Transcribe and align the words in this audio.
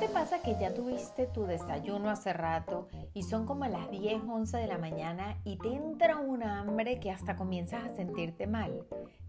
te 0.00 0.08
pasa 0.08 0.40
que 0.40 0.56
ya 0.58 0.72
tuviste 0.72 1.26
tu 1.26 1.44
desayuno 1.44 2.08
hace 2.08 2.32
rato 2.32 2.88
y 3.12 3.24
son 3.24 3.44
como 3.44 3.66
las 3.66 3.90
10, 3.90 4.22
11 4.26 4.56
de 4.56 4.66
la 4.66 4.78
mañana 4.78 5.36
y 5.44 5.58
te 5.58 5.74
entra 5.74 6.16
un 6.16 6.42
hambre 6.42 6.98
que 7.00 7.10
hasta 7.10 7.36
comienzas 7.36 7.84
a 7.84 7.94
sentirte 7.94 8.46
mal? 8.46 8.86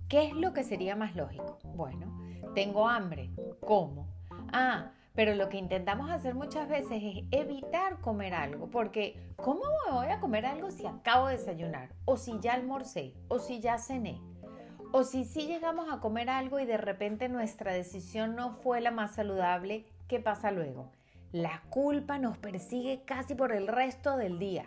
¿Qué 0.07 0.27
es 0.27 0.33
lo 0.33 0.53
que 0.53 0.63
sería 0.63 0.95
más 0.95 1.13
lógico? 1.13 1.59
Bueno, 1.75 2.07
tengo 2.55 2.87
hambre. 2.87 3.31
¿Cómo? 3.59 4.07
Ah, 4.53 4.91
pero 5.13 5.35
lo 5.35 5.49
que 5.49 5.57
intentamos 5.57 6.09
hacer 6.09 6.35
muchas 6.35 6.69
veces 6.69 7.03
es 7.03 7.25
evitar 7.31 7.99
comer 7.99 8.33
algo, 8.33 8.69
porque 8.69 9.19
¿cómo 9.35 9.63
me 9.85 9.91
voy 9.91 10.07
a 10.07 10.21
comer 10.21 10.45
algo 10.45 10.71
si 10.71 10.87
acabo 10.87 11.27
de 11.27 11.35
desayunar? 11.35 11.89
O 12.05 12.15
si 12.15 12.39
ya 12.39 12.53
almorcé, 12.53 13.13
o 13.27 13.39
si 13.39 13.59
ya 13.59 13.77
cené. 13.77 14.21
O 14.93 15.03
si 15.03 15.25
sí 15.25 15.47
llegamos 15.47 15.87
a 15.91 15.99
comer 15.99 16.29
algo 16.29 16.59
y 16.59 16.65
de 16.65 16.77
repente 16.77 17.27
nuestra 17.27 17.73
decisión 17.73 18.37
no 18.37 18.51
fue 18.51 18.79
la 18.79 18.91
más 18.91 19.15
saludable, 19.15 19.85
¿qué 20.11 20.19
pasa 20.19 20.51
luego? 20.51 20.91
La 21.31 21.63
culpa 21.69 22.17
nos 22.17 22.37
persigue 22.37 23.03
casi 23.05 23.33
por 23.33 23.53
el 23.53 23.65
resto 23.65 24.17
del 24.17 24.39
día. 24.39 24.65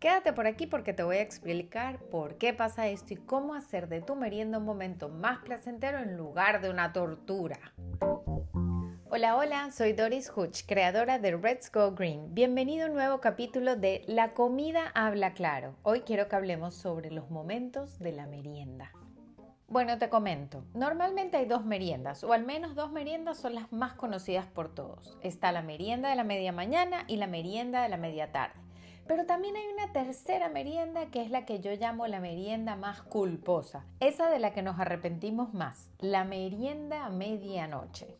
Quédate 0.00 0.32
por 0.32 0.48
aquí 0.48 0.66
porque 0.66 0.92
te 0.92 1.04
voy 1.04 1.18
a 1.18 1.22
explicar 1.22 2.00
por 2.10 2.38
qué 2.38 2.52
pasa 2.52 2.88
esto 2.88 3.14
y 3.14 3.18
cómo 3.18 3.54
hacer 3.54 3.88
de 3.88 4.00
tu 4.00 4.16
merienda 4.16 4.58
un 4.58 4.64
momento 4.64 5.08
más 5.08 5.38
placentero 5.44 6.00
en 6.00 6.16
lugar 6.16 6.60
de 6.60 6.70
una 6.70 6.92
tortura. 6.92 7.60
Hola, 9.10 9.36
hola, 9.36 9.70
soy 9.70 9.92
Doris 9.92 10.32
Hutch, 10.34 10.66
creadora 10.66 11.20
de 11.20 11.38
Let's 11.38 11.70
Go 11.70 11.92
Green. 11.92 12.34
Bienvenido 12.34 12.86
a 12.86 12.88
un 12.88 12.94
nuevo 12.94 13.20
capítulo 13.20 13.76
de 13.76 14.02
La 14.08 14.34
comida 14.34 14.90
habla 14.96 15.34
claro. 15.34 15.76
Hoy 15.84 16.00
quiero 16.00 16.26
que 16.26 16.34
hablemos 16.34 16.74
sobre 16.74 17.12
los 17.12 17.30
momentos 17.30 18.00
de 18.00 18.10
la 18.10 18.26
merienda. 18.26 18.90
Bueno, 19.66 19.98
te 19.98 20.10
comento. 20.10 20.62
Normalmente 20.74 21.38
hay 21.38 21.46
dos 21.46 21.64
meriendas, 21.64 22.22
o 22.22 22.32
al 22.32 22.44
menos 22.44 22.74
dos 22.74 22.92
meriendas 22.92 23.38
son 23.38 23.54
las 23.54 23.72
más 23.72 23.94
conocidas 23.94 24.46
por 24.46 24.74
todos. 24.74 25.16
Está 25.22 25.52
la 25.52 25.62
merienda 25.62 26.10
de 26.10 26.16
la 26.16 26.24
media 26.24 26.52
mañana 26.52 27.04
y 27.08 27.16
la 27.16 27.26
merienda 27.26 27.82
de 27.82 27.88
la 27.88 27.96
media 27.96 28.30
tarde. 28.30 28.60
Pero 29.06 29.24
también 29.24 29.56
hay 29.56 29.66
una 29.72 29.92
tercera 29.92 30.48
merienda 30.50 31.06
que 31.06 31.22
es 31.22 31.30
la 31.30 31.46
que 31.46 31.60
yo 31.60 31.72
llamo 31.72 32.06
la 32.06 32.20
merienda 32.20 32.76
más 32.76 33.02
culposa, 33.02 33.86
esa 34.00 34.30
de 34.30 34.38
la 34.38 34.52
que 34.52 34.62
nos 34.62 34.78
arrepentimos 34.78 35.54
más, 35.54 35.90
la 35.98 36.24
merienda 36.24 37.06
a 37.06 37.10
medianoche. 37.10 38.18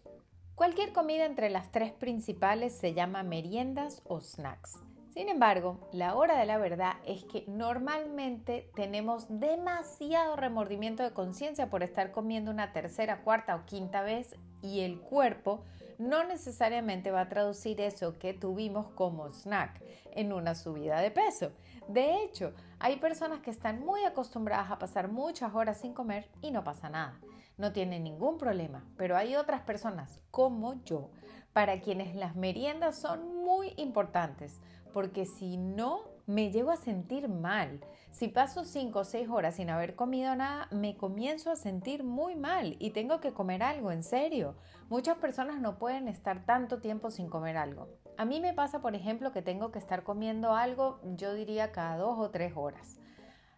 Cualquier 0.55 0.93
comida 0.93 1.27
entre 1.27 1.51
las 1.51 1.71
tres 1.71 1.93
principales 1.93 2.75
se 2.75 2.95
llama 2.95 3.23
meriendas 3.23 4.03
o 4.05 4.21
snacks. 4.21 4.81
Sin 5.15 5.29
embargo, 5.29 5.79
la 5.93 6.17
hora 6.17 6.37
de 6.37 6.45
la 6.45 6.59
verdad 6.59 6.95
es 7.07 7.23
que 7.23 7.45
normalmente 7.47 8.69
tenemos 8.75 9.27
demasiado 9.29 10.35
remordimiento 10.35 11.05
de 11.05 11.13
conciencia 11.13 11.71
por 11.71 11.85
estar 11.85 12.11
comiendo 12.11 12.51
una 12.51 12.73
tercera, 12.73 13.23
cuarta 13.23 13.55
o 13.55 13.65
quinta 13.65 14.03
vez 14.03 14.35
y 14.61 14.81
el 14.81 14.99
cuerpo 14.99 15.63
no 15.99 16.25
necesariamente 16.25 17.13
va 17.13 17.21
a 17.21 17.29
traducir 17.29 17.81
eso 17.81 18.19
que 18.19 18.35
tuvimos 18.35 18.89
como 18.89 19.31
snack 19.31 19.81
en 20.17 20.33
una 20.33 20.57
subida 20.57 21.01
de 21.01 21.13
peso. 21.13 21.53
De 21.87 22.25
hecho, 22.25 22.53
hay 22.81 22.97
personas 22.97 23.39
que 23.39 23.53
están 23.53 23.79
muy 23.85 24.05
acostumbradas 24.05 24.73
a 24.73 24.81
pasar 24.81 25.07
muchas 25.07 25.55
horas 25.55 25.81
sin 25.81 25.95
comer 25.95 26.29
y 26.43 26.51
no 26.51 26.65
pasa 26.65 26.91
nada. 26.91 27.21
No 27.57 27.73
tienen 27.73 28.05
ningún 28.05 28.39
problema, 28.39 28.85
pero 28.97 29.17
hay 29.17 29.37
otras 29.37 29.63
personas 29.63 30.21
como 30.31 30.83
yo 30.85 31.11
para 31.53 31.81
quienes 31.81 32.17
las 32.17 32.35
meriendas 32.35 32.97
son 32.99 33.45
muy 33.45 33.75
importantes 33.77 34.61
porque 34.95 35.27
si 35.27 35.57
no, 35.57 36.03
me 36.27 36.53
llego 36.53 36.71
a 36.71 36.77
sentir 36.77 37.29
mal. 37.29 37.81
Si 38.11 38.29
paso 38.29 38.65
5 38.65 39.01
o 39.01 39.05
6 39.05 39.29
horas 39.29 39.57
sin 39.57 39.69
haber 39.69 39.97
comido 39.97 40.35
nada, 40.37 40.69
me 40.71 40.97
comienzo 40.97 41.51
a 41.51 41.57
sentir 41.57 42.05
muy 42.05 42.37
mal 42.37 42.77
y 42.79 42.91
tengo 42.91 43.21
que 43.21 43.33
comer 43.33 43.65
algo, 43.65 43.91
en 43.91 44.05
serio. 44.05 44.55
Muchas 44.89 45.19
personas 45.19 45.61
no 45.61 45.79
pueden 45.81 46.07
estar 46.07 46.47
tanto 46.47 46.81
tiempo 46.81 47.11
sin 47.11 47.29
comer 47.29 47.57
algo. 47.57 47.89
A 48.17 48.25
mí 48.25 48.41
me 48.41 48.55
pasa, 48.55 48.81
por 48.81 48.95
ejemplo, 48.95 49.33
que 49.33 49.43
tengo 49.43 49.73
que 49.73 49.81
estar 49.81 50.05
comiendo 50.05 50.55
algo, 50.55 51.01
yo 51.03 51.35
diría 51.35 51.73
cada 51.73 51.97
2 51.97 52.17
o 52.21 52.31
3 52.31 52.53
horas. 52.55 53.01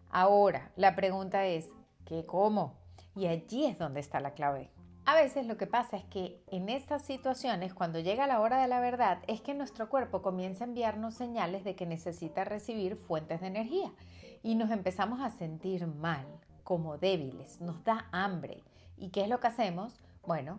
Ahora, 0.09 0.73
la 0.75 0.97
pregunta 0.97 1.45
es, 1.45 1.69
¿qué 2.07 2.25
como? 2.25 2.79
Y 3.17 3.27
allí 3.27 3.65
es 3.65 3.79
donde 3.79 4.01
está 4.01 4.21
la 4.21 4.35
clave. 4.35 4.71
A 5.07 5.15
veces 5.15 5.47
lo 5.47 5.57
que 5.57 5.67
pasa 5.67 5.97
es 5.97 6.05
que 6.05 6.43
en 6.49 6.69
estas 6.69 7.03
situaciones, 7.03 7.73
cuando 7.73 8.01
llega 8.01 8.27
la 8.27 8.41
hora 8.41 8.61
de 8.61 8.69
la 8.69 8.81
verdad, 8.81 9.21
es 9.27 9.41
que 9.41 9.55
nuestro 9.55 9.89
cuerpo 9.89 10.21
comienza 10.21 10.65
a 10.65 10.67
enviarnos 10.67 11.15
señales 11.15 11.65
de 11.65 11.77
que 11.77 11.87
necesita 11.87 12.45
recibir 12.45 12.97
fuentes 12.97 13.41
de 13.41 13.47
energía 13.47 13.91
y 14.43 14.57
nos 14.57 14.71
empezamos 14.71 15.21
a 15.21 15.31
sentir 15.31 15.87
mal, 15.87 16.27
como 16.65 16.99
débiles, 16.99 17.61
nos 17.61 17.85
da 17.85 18.09
hambre. 18.13 18.65
¿Y 18.97 19.11
qué 19.11 19.23
es 19.23 19.29
lo 19.29 19.41
que 19.41 19.47
hacemos? 19.47 20.01
Bueno, 20.27 20.59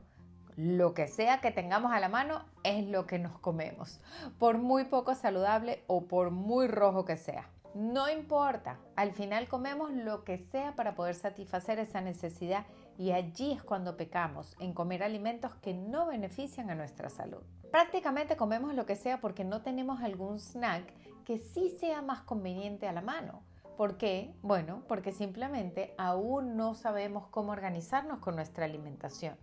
lo 0.56 0.94
que 0.94 1.08
sea 1.08 1.42
que 1.42 1.52
tengamos 1.52 1.92
a 1.92 2.00
la 2.00 2.10
mano 2.10 2.44
es 2.64 2.88
lo 2.88 3.06
que 3.06 3.20
nos 3.20 3.38
comemos, 3.40 4.00
por 4.40 4.58
muy 4.58 4.86
poco 4.86 5.14
saludable 5.14 5.84
o 5.88 6.06
por 6.06 6.32
muy 6.32 6.68
rojo 6.68 7.06
que 7.06 7.18
sea. 7.18 7.50
No 7.78 8.10
importa, 8.10 8.80
al 8.96 9.12
final 9.12 9.48
comemos 9.48 9.92
lo 9.92 10.24
que 10.24 10.40
sea 10.40 10.76
para 10.76 10.96
poder 10.96 11.14
satisfacer 11.14 11.78
esa 11.78 12.02
necesidad 12.02 12.66
y 12.98 13.12
allí 13.12 13.52
es 13.52 13.62
cuando 13.62 13.98
pecamos, 13.98 14.56
en 14.60 14.74
comer 14.74 15.04
alimentos 15.04 15.54
que 15.62 15.76
no 15.76 16.08
benefician 16.08 16.72
a 16.72 16.76
nuestra 16.76 17.12
salud. 17.12 17.44
Prácticamente 17.72 18.36
comemos 18.36 18.74
lo 18.74 18.88
que 18.88 18.96
sea 18.96 19.22
porque 19.22 19.44
no 19.44 19.62
tenemos 19.62 20.02
algún 20.02 20.40
snack 20.40 20.92
que 21.24 21.38
sí 21.38 21.70
sea 21.70 22.02
más 22.02 22.22
conveniente 22.22 22.88
a 22.88 22.94
la 22.94 23.02
mano. 23.02 23.44
¿Por 23.78 24.00
qué? 24.00 24.34
Bueno, 24.42 24.82
porque 24.88 25.12
simplemente 25.12 25.94
aún 26.00 26.58
no 26.58 26.74
sabemos 26.74 27.28
cómo 27.28 27.52
organizarnos 27.52 28.18
con 28.18 28.36
nuestra 28.36 28.66
alimentación. 28.66 29.38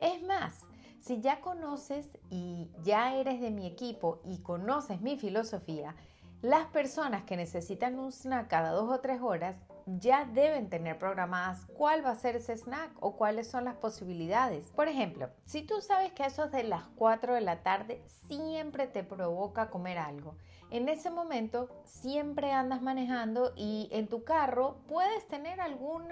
Es 0.00 0.22
más, 0.22 0.60
si 1.00 1.20
ya 1.20 1.40
conoces 1.40 2.16
y 2.30 2.70
ya 2.84 3.16
eres 3.16 3.40
de 3.40 3.50
mi 3.50 3.66
equipo 3.66 4.20
y 4.24 4.38
conoces 4.38 5.00
mi 5.00 5.18
filosofía, 5.18 5.96
las 6.42 6.66
personas 6.66 7.22
que 7.22 7.36
necesitan 7.36 7.98
un 8.00 8.10
snack 8.10 8.48
cada 8.48 8.72
dos 8.72 8.90
o 8.90 9.00
tres 9.00 9.20
horas 9.22 9.56
ya 9.86 10.24
deben 10.24 10.68
tener 10.68 10.98
programadas 10.98 11.66
cuál 11.76 12.04
va 12.04 12.10
a 12.10 12.16
ser 12.16 12.34
ese 12.34 12.56
snack 12.56 12.90
o 12.98 13.16
cuáles 13.16 13.48
son 13.48 13.64
las 13.64 13.76
posibilidades. 13.76 14.70
Por 14.70 14.88
ejemplo, 14.88 15.30
si 15.44 15.62
tú 15.62 15.80
sabes 15.80 16.12
que 16.12 16.24
eso 16.24 16.48
de 16.48 16.64
las 16.64 16.82
4 16.96 17.34
de 17.34 17.40
la 17.42 17.62
tarde 17.62 18.02
siempre 18.06 18.88
te 18.88 19.04
provoca 19.04 19.70
comer 19.70 19.98
algo, 19.98 20.36
en 20.70 20.88
ese 20.88 21.10
momento 21.10 21.68
siempre 21.84 22.50
andas 22.50 22.82
manejando 22.82 23.52
y 23.56 23.88
en 23.92 24.08
tu 24.08 24.24
carro 24.24 24.78
puedes 24.88 25.26
tener 25.28 25.60
algún 25.60 26.02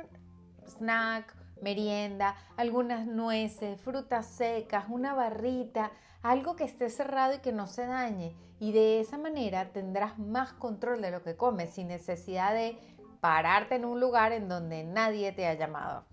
snack, 0.67 1.35
merienda, 1.63 2.37
algunas 2.57 3.07
nueces, 3.07 3.81
frutas 3.81 4.27
secas, 4.27 4.87
una 4.89 5.15
barrita, 5.15 5.93
algo 6.23 6.57
que 6.57 6.65
esté 6.65 6.91
cerrado 6.91 7.35
y 7.35 7.39
que 7.39 7.53
no 7.53 7.67
se 7.67 7.87
dañe. 7.87 8.37
Y 8.59 8.73
de 8.73 9.01
esa 9.01 9.19
manera 9.19 9.73
tendrás 9.73 10.19
más 10.19 10.53
control 10.53 11.01
de 11.01 11.11
lo 11.11 11.23
que 11.23 11.37
comes 11.37 11.71
sin 11.71 11.89
necesidad 11.89 12.55
de 12.55 12.79
pararte 13.21 13.77
en 13.77 13.85
un 13.85 14.01
lugar 14.01 14.33
en 14.33 14.49
donde 14.49 14.85
nadie 14.85 15.33
te 15.33 15.47
ha 15.47 15.55
llamado. 15.55 16.05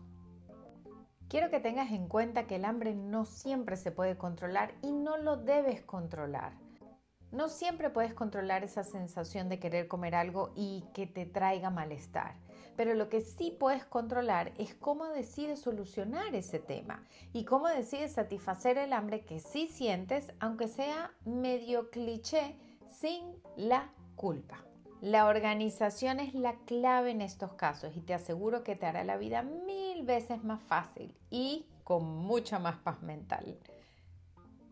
Quiero 1.30 1.50
que 1.50 1.60
tengas 1.60 1.92
en 1.92 2.08
cuenta 2.08 2.48
que 2.48 2.56
el 2.56 2.64
hambre 2.64 2.96
no 2.96 3.26
siempre 3.26 3.76
se 3.76 3.92
puede 3.92 4.18
controlar 4.18 4.74
y 4.82 4.92
no 4.92 5.18
lo 5.18 5.36
debes 5.36 5.82
controlar. 5.82 6.54
No 7.32 7.50
siempre 7.50 7.90
puedes 7.90 8.14
controlar 8.14 8.64
esa 8.64 8.86
sensación 8.86 9.50
de 9.50 9.60
querer 9.60 9.90
comer 9.90 10.16
algo 10.16 10.54
y 10.56 10.86
que 10.94 11.08
te 11.08 11.26
traiga 11.26 11.70
malestar, 11.70 12.36
pero 12.78 12.94
lo 12.94 13.10
que 13.10 13.20
sí 13.20 13.56
puedes 13.60 13.84
controlar 13.84 14.54
es 14.58 14.74
cómo 14.76 15.06
decides 15.06 15.60
solucionar 15.60 16.34
ese 16.36 16.60
tema 16.60 17.04
y 17.34 17.44
cómo 17.44 17.68
decides 17.68 18.14
satisfacer 18.14 18.78
el 18.78 18.94
hambre 18.94 19.26
que 19.26 19.42
sí 19.42 19.68
sientes, 19.68 20.32
aunque 20.40 20.70
sea 20.70 21.12
medio 21.26 21.90
cliché, 21.90 22.56
sin 22.88 23.36
la 23.58 23.92
culpa. 24.16 24.64
La 25.02 25.28
organización 25.28 26.22
es 26.22 26.34
la 26.34 26.56
clave 26.66 27.12
en 27.12 27.22
estos 27.22 27.54
casos 27.54 27.96
y 27.98 28.02
te 28.02 28.14
aseguro 28.14 28.64
que 28.64 28.76
te 28.76 28.86
hará 28.86 29.04
la 29.04 29.18
vida 29.18 29.44
mil 29.44 30.04
veces 30.04 30.44
más 30.46 30.64
fácil 30.64 31.14
y 31.30 31.68
con 31.84 32.06
mucha 32.06 32.58
más 32.58 32.78
paz 32.78 33.02
mental. 33.02 33.60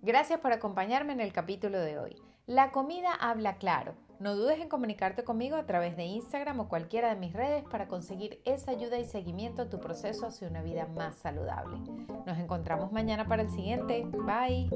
Gracias 0.02 0.40
por 0.40 0.54
acompañarme 0.54 1.14
en 1.14 1.20
el 1.20 1.34
capítulo 1.34 1.80
de 1.80 2.00
hoy. 2.00 2.16
La 2.48 2.72
comida 2.72 3.12
habla 3.12 3.58
claro. 3.58 3.96
No 4.20 4.36
dudes 4.36 4.60
en 4.60 4.70
comunicarte 4.70 5.24
conmigo 5.24 5.56
a 5.56 5.66
través 5.66 5.98
de 5.98 6.06
Instagram 6.06 6.60
o 6.60 6.70
cualquiera 6.70 7.10
de 7.10 7.20
mis 7.20 7.34
redes 7.34 7.64
para 7.64 7.88
conseguir 7.88 8.40
esa 8.46 8.72
ayuda 8.72 9.00
y 9.00 9.06
seguimiento 9.06 9.64
a 9.64 9.70
tu 9.70 9.80
proceso 9.80 10.28
hacia 10.28 10.48
una 10.48 10.62
vida 10.62 10.88
más 10.88 11.16
saludable. 11.16 11.78
Nos 12.26 12.38
encontramos 12.38 12.92
mañana 12.92 13.28
para 13.28 13.42
el 13.42 13.50
siguiente. 13.50 14.06
Bye. 14.06 14.70